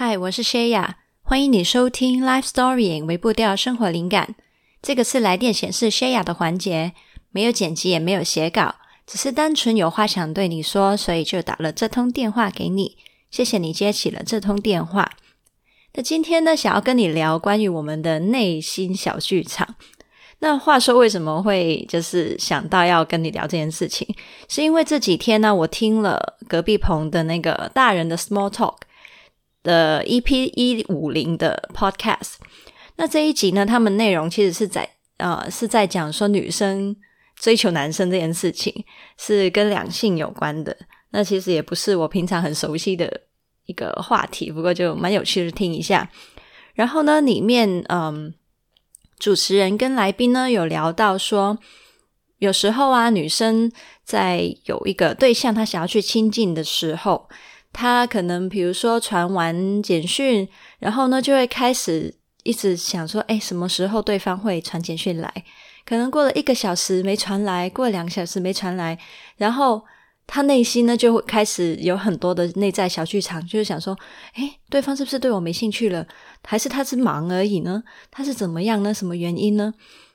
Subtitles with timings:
[0.00, 0.90] 嗨，我是 Shaya，
[1.24, 4.36] 欢迎你收听 Life Story 微步调生活灵感。
[4.80, 6.92] 这个是来电显示 Shaya 的环节，
[7.32, 12.96] 没有剪辑，也没有写稿，只是单纯有话想对你说，所以就打了这通电话给你。
[13.32, 15.10] 谢谢你接起了这通电话。
[15.94, 19.74] 那今天呢，想要跟你聊关于我们的内心小剧场。
[20.38, 24.06] 那话说，为什么会就是想到要跟你聊这件事情？
[24.48, 28.76] 是因为这几天呢，我听了隔壁棚的那个大人的 Small Talk
[29.62, 32.34] 的 EP 一五零的 Podcast。
[32.96, 34.88] 那这一集呢，他们内容其实是在
[35.18, 36.96] 呃是在讲说女生
[37.36, 38.84] 追求男生这件事情，
[39.18, 40.76] 是跟两性有关的。
[41.10, 43.22] 那其实也不是我平常很熟悉的
[43.66, 46.10] 一个话题，不过就蛮有趣的听一下。
[46.74, 48.34] 然后呢，里面嗯。
[49.20, 51.58] 主持人跟来宾呢有聊到说，
[52.38, 53.68] 有时候啊，女生
[54.04, 57.28] 在有一个对象，她想要去亲近的时候，
[57.72, 65.32] 他可能比如说传完简讯，然后呢就会开始一直想说，哎，什么时候对方会传简讯来？
[65.84, 68.98] 可能过了一个小时没传来，过了两个小时没传来，
[69.36, 69.82] 然后。
[70.30, 73.98] 他内心呢就会开始有很多的内在小剧场，就是想说，
[74.34, 76.06] 诶，对方是不是对我没兴趣了？
[76.44, 77.82] 还是他是忙而已呢？
[78.10, 78.92] 他是怎么样呢？
[78.92, 79.72] 什么原因呢？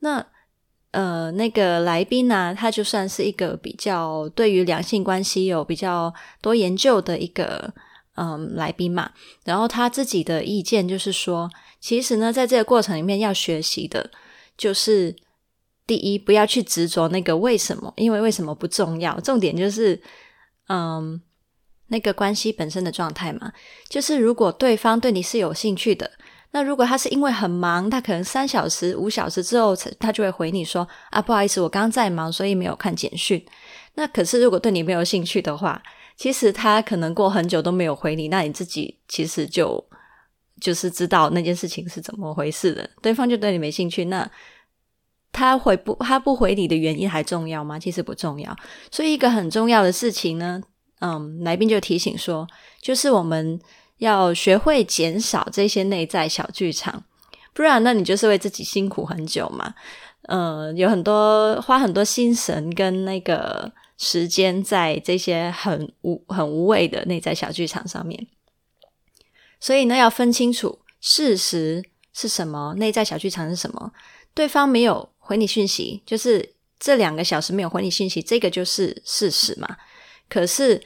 [0.00, 0.22] 那
[0.94, 7.74] 呃，那个来宾呢、他就算是一个比较对于两性关系有比较多研究的一个
[8.16, 9.10] 嗯、来宾嘛。
[9.44, 14.10] 然后他自己的意见就是说，其实呢，在这个过程里面要学习的
[14.56, 15.16] 就是。
[15.86, 20.00] 第一，不要去执着那个为什么，因为为什么不重要，重点就是，
[20.70, 21.20] 嗯，
[21.88, 23.52] 那个关系本身的状态嘛。
[23.90, 26.10] 就是如果对方对你是有兴趣的，
[26.54, 33.44] 那如果他是因为很忙，他可能三小时、五小时之后，他就会回你说啊，不好意思，我刚刚在忙，所以没有看简讯。
[33.96, 35.82] 那可是如果对你没有兴趣的话，
[36.16, 39.84] 其实他可能过很久都没有回你，那你自己其实就
[40.60, 44.30] 就是知道那件事情是怎么回事的，对方就对你没兴趣，那。
[45.36, 47.76] 他回不，他不回你的原因还重要吗？
[47.76, 48.56] 其实不重要。
[48.92, 50.62] 所以一个很重要的事情呢，
[51.00, 52.46] 嗯，来宾就提醒说，
[52.80, 53.58] 就是我们
[53.98, 57.04] 要学会减少这些内在小剧场，
[57.52, 59.74] 不然那你就是为自己辛苦很久嘛。
[60.22, 68.26] 嗯，有很多花很多心神跟那个时间在这些很无很无谓的内在小剧场上面。
[69.60, 73.92] 所以呢，要分清楚事实是什么，内在小剧场是什么。
[74.34, 75.10] 对方没有。
[75.26, 79.74] 回你讯息，就是这两个小时没有回你讯息，这个就是事实嘛。
[80.28, 80.78] 可是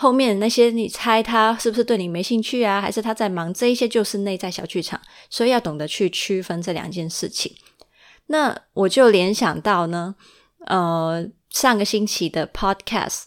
[0.00, 2.80] 后面那些，你猜他是不是对你没兴趣啊？
[2.80, 3.52] 还是他在忙？
[3.52, 7.52] 这一些就是内在小剧场，所以要懂得去区分这两件事情。
[8.26, 10.14] 那我就联想到呢，
[10.66, 13.22] 呃，上个星期的 podcast，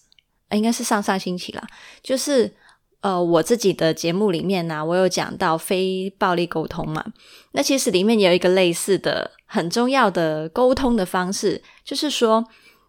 [0.51, 1.67] 应该是上上星期啦，
[2.01, 2.55] 就是。
[3.01, 7.03] 呃，我自己的节目里面呢，我有讲到非暴力沟通嘛。
[7.53, 12.45] 那其实里面有一个类似的很重要的沟通的方式，就是说，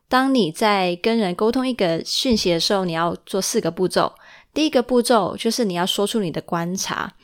[0.08, 4.12] 当你在跟人沟通一个讯息的时候，你要做四个步骤。
[4.52, 7.14] 第一个步骤就是你要说出你的观察，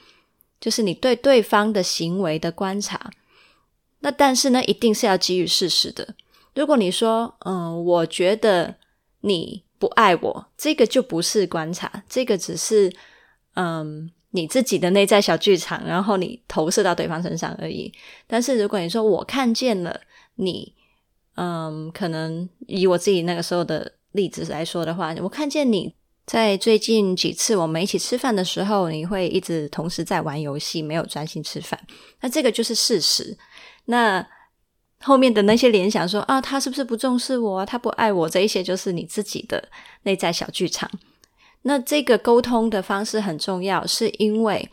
[0.60, 3.10] 就是你对对方的行为的观察。
[4.00, 6.14] 那但是呢，一定是要基于事实的。
[6.54, 8.76] 如果你说，嗯，我觉得
[9.20, 9.64] 你。
[9.80, 12.92] 不爱我，这个就不是观察，这个只是
[13.54, 17.92] 嗯你自己的内在小剧场，然后你投射到对方身上而已。
[18.26, 20.00] 但是如果你说我看见了
[20.34, 20.74] 你，
[21.40, 25.94] 嗯，可能以我自己那个时候的例子来说的话，我看见你
[26.26, 31.78] 在最近几次我们一起吃饭的时候，你会一直同时在玩游戏，没有专心吃饭。
[32.22, 33.38] 那这个就是事实。
[33.84, 34.26] 那
[35.00, 37.64] 后面的那些联想说啊，他是不是不重视我？
[37.64, 39.68] 他不爱我，这一些就是你自己的
[40.02, 40.90] 内在小剧场。
[41.62, 44.68] 那这个沟通的方式很重要，是因为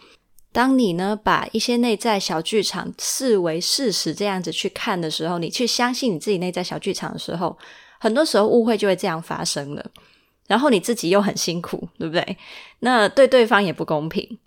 [0.56, 7.58] 当你呢把一些内在小剧场视为事实这样子去看的时候，你去相信你自己内在小剧场的时候，
[8.00, 9.86] 很多时候误会就会这样发生了。
[10.48, 12.38] 然后你自己又很辛苦，对不对？
[12.80, 14.40] 那对对方也不公平，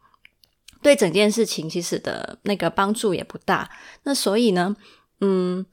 [0.81, 3.69] 对整件事情其实的那个帮助也不大。
[4.05, 4.75] 那所以呢，
[5.21, 5.67] 嗯，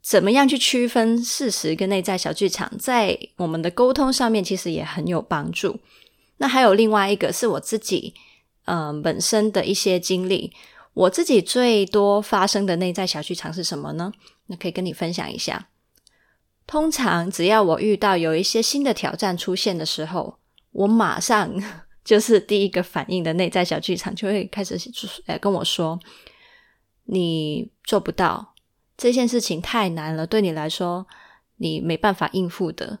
[0.00, 5.80] 怎么样去区分事实跟内在小剧场，在我们的沟通上面其实也很有帮助。
[6.38, 8.14] 那还有另外一个是我自己，
[8.72, 10.52] 嗯、本身的一些经历，
[10.94, 14.12] 我自己最多发生的内在小剧场是什么呢？
[14.46, 15.68] 那可以跟你分享一下。
[16.68, 20.38] 通常只要我遇到有一些新的挑战出现的时候，
[20.70, 21.52] 我马上
[22.04, 24.78] 就是第一个反应的内在小剧场就会开始
[25.26, 25.98] 呃跟我说
[27.10, 28.54] ：“你做不到。”
[28.96, 31.08] 这件事情太难了，对你来说，
[31.56, 33.00] 你没办法应付的，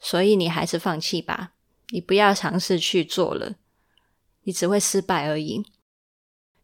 [0.00, 1.52] 所以你还是放弃吧，
[1.90, 3.54] 你不要尝试去做了。
[4.46, 5.66] 你只会失败而已。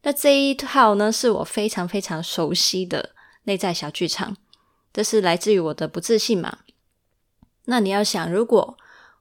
[0.03, 3.11] 那这一套呢，是我非常非常熟悉的
[3.45, 4.37] 内在小剧场，
[4.93, 6.59] 这是来自于我的不自信嘛。
[7.67, 8.77] 那你要想，如果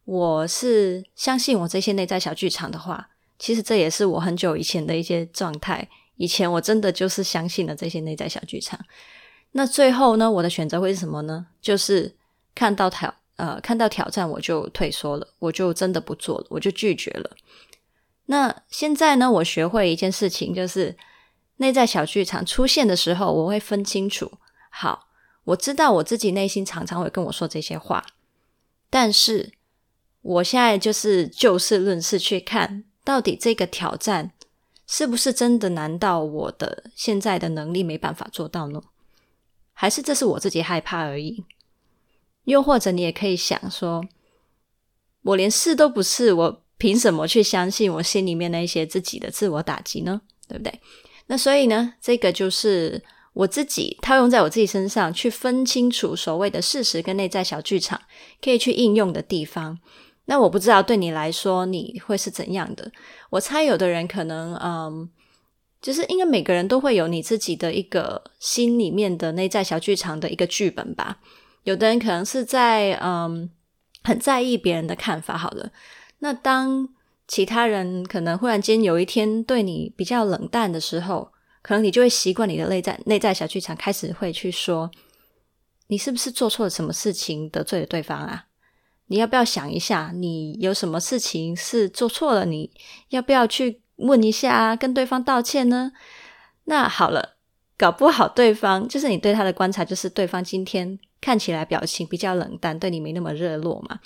[0.06, 5.88] 我是相信我这些内在小剧场的话，其实这也是我很久以前的一些状态。
[6.18, 8.80] 以前我真的就是相信了这些内在小剧场。
[9.52, 11.48] 那最后呢，我的选择会是什么呢？
[11.62, 12.16] 就是
[12.54, 17.32] 看到挑呃看到挑战，我就退缩了，我就真的不做了，我就拒绝了。
[18.32, 20.96] 那现在呢，我学会一件事情，就是
[21.58, 24.32] 内在小剧场出现的时候，我会分清楚。
[24.70, 25.10] 好，
[25.44, 28.06] 我知道我自己内心常常会跟我说这些话，
[28.90, 29.52] 但是
[30.22, 34.32] 我现在就是就事论事去看，到底这个挑战
[34.88, 35.68] 是不是真的？
[35.72, 38.82] 难道我的现在的能力没办法做到呢？
[39.74, 41.44] 还是这是我自己害怕而已？
[42.46, 44.06] 又或者你也可以想说，
[45.24, 50.20] 我连试都不试，我凭什么去相信我心里面那些自己的自我打击呢？
[50.48, 50.74] 对不对？
[51.28, 53.00] 那所以呢，这个就是
[53.34, 58.02] 我自己套用在我自己身上，去分清楚所谓的事实跟内在小剧场
[58.42, 59.78] 可以去应用的地方。
[60.26, 62.92] 那我不知道对你来说你会是怎样的？
[63.30, 65.10] 我猜有的人可能，嗯。
[65.82, 71.18] 就是因为每个人都会有你自己的一个心里面的内在小剧场的一个剧本吧。
[71.64, 73.50] 有的人可能是在嗯
[74.04, 75.36] 很在意别人的看法。
[75.36, 75.72] 好了，
[76.22, 76.88] 那当
[77.28, 81.32] 其他人可能忽然间有一天对你比较冷淡的时候，
[81.62, 84.90] 可能你就会习惯你的内在内在小剧场开始会去说：
[85.88, 88.46] 你是不是做错了什么事情得罪了对方啊？
[89.08, 92.46] 你要不要想一下，你有什么事情是做错了？
[92.46, 92.72] 你
[93.10, 93.82] 要不要去？
[93.98, 95.92] 问一下，跟对方道歉呢？
[96.64, 97.36] 那好了，
[97.78, 104.00] 搞不好对方就是你对他的观察，就是对方今天看起来表情比较冷淡，对你没那么热络嘛。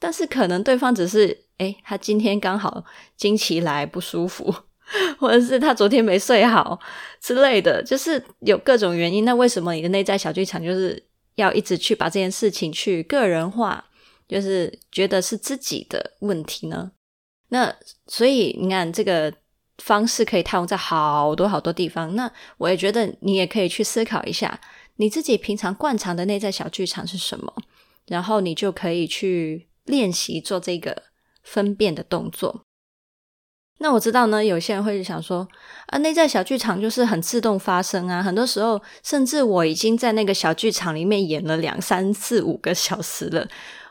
[0.00, 2.84] 但是可能对方只是，诶，他今天刚好
[3.16, 4.52] 经期来不舒服，
[5.20, 6.80] 或者是他昨天没睡好
[7.20, 9.24] 之类的，就是有各种原因。
[9.24, 11.00] 那为什么你的内在小剧场就是
[11.36, 13.84] 要一直去把这件事情去个人化，
[14.26, 16.90] 就是觉得是自己的问题呢？
[17.50, 17.72] 那
[18.08, 19.32] 所以你看这个。
[19.82, 22.14] 方式可以套用在好多好多地方。
[22.14, 24.60] 那我也觉得你也可以去思考一下，
[24.96, 27.50] 你自己平常惯常的内在小剧场是什么，
[28.06, 31.02] 然后你就可以去练习做这个
[31.42, 32.62] 分辨的动作。
[33.78, 35.48] 那我知道呢，有些人会想说
[35.86, 43.48] 啊，内在小剧场就是很自动发生啊，很多时候甚至我已经在那个小剧场里面演了两三四五个小时了，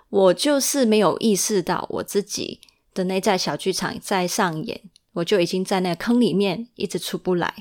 [0.10, 2.62] 我就是没有意识到我自己
[2.94, 4.82] 的内在小剧场在上演。
[5.14, 7.52] 我就已经在那个坑里面一直出不来，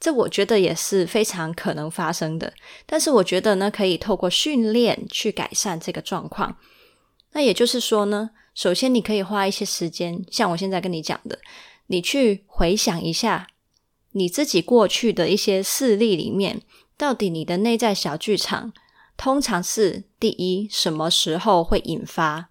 [0.00, 2.52] 这我觉得也是非常可能发生的。
[2.84, 6.56] 但是我觉得呢，可以透过训练去改善这个状况。
[7.32, 11.38] 那也就是说呢，首先你可以花一些时间，像我现在跟你讲的，
[11.86, 13.46] 你去回想一下
[14.12, 16.62] 你自己过去的一些事例里面，
[16.96, 18.72] 到底你的内在小剧场
[19.16, 22.48] 通常是第一，什么时候会引发？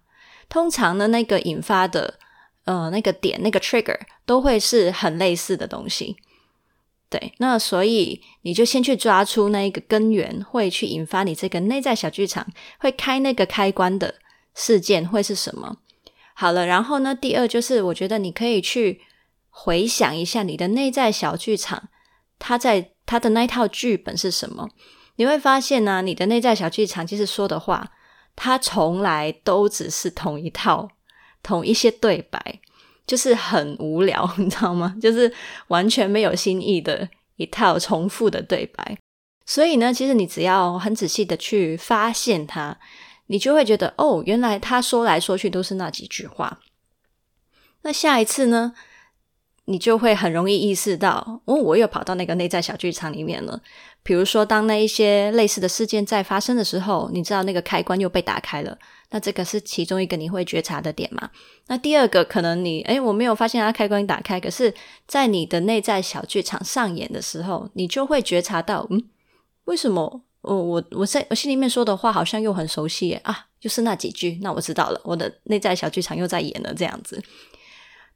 [0.48, 2.18] 通常呢，那个引发的。
[2.64, 6.14] 呃，那个点，那个 trigger 都会是很类似的东西，
[7.10, 7.32] 对。
[7.38, 12.46] 那所以你就先去抓出那一个根源，会去引发你这个内在小剧场，
[12.78, 14.14] 会开那个开关的
[14.54, 15.78] 事件会是什么？
[16.34, 19.00] 好了，然后呢，第二就是我觉得你可以去
[19.50, 21.88] 回想一下你的内在小剧场，
[22.38, 24.68] 它在它的那一套剧本是什么？
[25.16, 27.92] 你会发现呢，你的内在小剧场其实说的话，
[28.34, 30.88] 它从来都只是同一套。
[31.44, 32.60] 同一些对白，
[33.04, 34.94] 就是很无聊，你知道吗？
[35.02, 35.34] 就是
[35.66, 38.96] 完全没有新意的一套重复的对白。
[39.44, 42.78] 所以呢，其实你只要很仔细的去发现它，
[43.26, 46.60] 你就会觉得哦，原来他说来说去都是那几句话。
[47.82, 48.74] 那下一次呢，
[49.64, 53.60] 你就会很容易意识到，哦，我又跑到那个内在小剧场里面了。
[54.04, 58.76] 比如说，当那一些类似的事件在发生的时候，你知道那个开关又被打开了，
[59.10, 61.30] 那这个是其中一个你会觉察的点嘛？
[61.68, 64.74] 那第二个，可能你诶，我没有发现它开关打开，可是
[65.06, 69.04] 在你的内在小剧场上演的时候，你就会觉察到，嗯，
[69.66, 70.22] 为什么？
[70.42, 77.22] 我我我在我心里面说的话好像又很熟悉耶啊，就是那几句，那我知道了，我的内在小剧场又在演了这样子。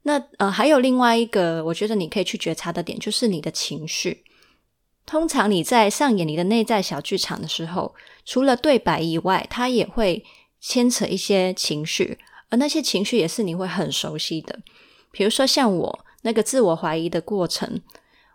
[0.03, 4.23] 那呃，还有另外一个，我觉得你可以去觉察的点，就是你的情绪。
[5.05, 10.23] 通常你在上演你的内在小剧场的时候，除了对白以外，它也会
[10.59, 12.19] 牵扯一些情绪，
[12.49, 14.59] 而那些情绪也是你会很熟悉的。
[15.11, 17.81] 比如说像我那个自我怀疑的过程，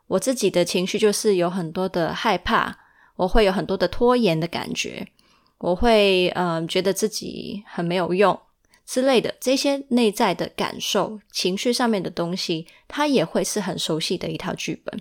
[0.07, 2.79] 我自己的情绪就是有很多的害怕，
[3.17, 5.07] 我会有很多的拖延的感觉，
[5.59, 8.39] 我会嗯、觉得自己很没有用
[8.85, 15.01] 之类的，这些内在的感受、情绪上面的东西，它也会是很熟悉的一套剧本。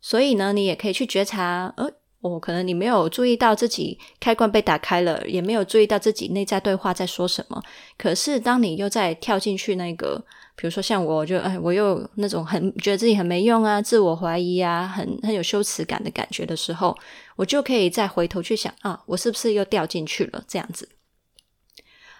[0.00, 1.88] 所以呢，你也可以去觉察，呃，
[2.20, 7.62] 我、可能你没有注意到自己开关被打开了，也没有注意到自己内在对话在说什么。
[7.96, 16.96] 可是，当你又在跳进去那个，比如说像我，就哎，我又那种很觉得自己很没用啊，自我怀疑啊，很很有羞耻感的感觉的时候，
[17.36, 20.44] 我就可以再回头去想啊，我是不是又掉进去了？
[20.46, 20.88] 这样子。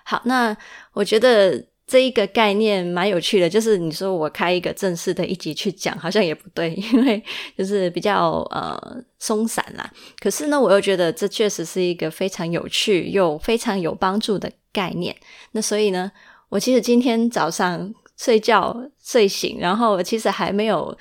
[0.05, 0.57] 好，那
[0.93, 1.67] 我觉得。
[1.85, 7.23] 这一个概念蛮有趣的，就是你说我开一个正式的一集去讲，好像也不对， 因为
[7.59, 9.93] 就是比较呃松散啦。
[10.19, 15.15] 可是呢，我又觉得这确实是一个非常有趣又非常有帮助的概念。
[15.51, 16.11] 那所以呢，
[16.49, 20.97] 我其实今天早上睡觉睡醒，然后其实还没有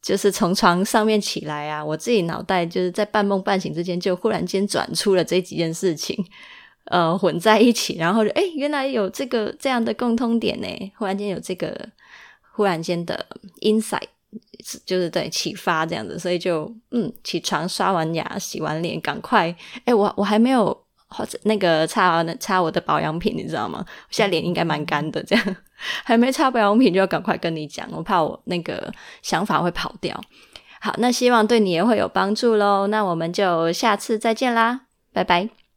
[0.00, 6.24] 就是从床上面起来啊，我自己脑袋就是在半梦半醒之间，就忽然间转出了这几件事情。
[6.90, 10.66] 呃，混在一起，然后就诶，原来有这个这样的共通点呢。
[10.96, 11.86] 忽然间有这个，
[12.52, 13.26] 忽然间的
[13.60, 14.08] insight，
[14.86, 19.54] 就是对启发这样子，所以就嗯，起床刷完牙、洗完脸，赶快
[19.84, 20.74] 诶，我我还没有
[21.08, 23.78] 或者那个擦擦我的保养品，你知道吗？
[23.86, 25.56] 我现在脸应该蛮干的，这样
[26.04, 30.20] 还没擦保养品就要赶快跟你讲，我怕我那个想法会跑掉。
[30.80, 32.86] 好，那希望对你也会有帮助喽。
[32.86, 35.67] 那我们就下次再见啦，拜拜。